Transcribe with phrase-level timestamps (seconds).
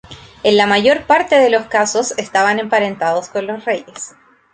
[0.41, 4.15] En la mayor parte de los casos estaban emparentados con los reyes.